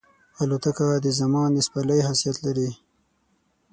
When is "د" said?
1.05-1.07, 1.53-1.57